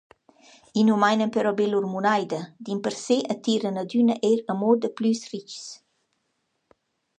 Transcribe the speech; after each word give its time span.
I 0.79 0.81
nu 0.85 0.95
mainan 1.01 1.33
però 1.35 1.51
be 1.59 1.65
lur 1.73 1.85
munaida 1.91 2.39
dimpersè 2.69 3.17
attiran 3.35 3.79
adüna 3.83 4.15
eir 4.31 4.39
amo 4.55 4.71
daplüs 4.87 5.21
richs. 5.35 5.65